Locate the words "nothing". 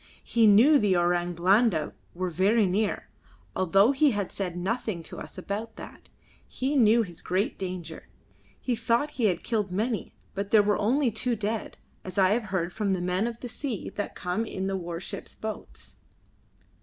4.57-5.03